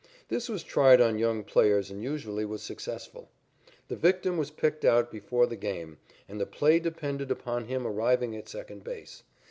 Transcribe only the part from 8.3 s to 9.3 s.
at second base.